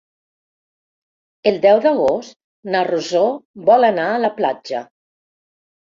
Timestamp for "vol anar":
3.71-4.11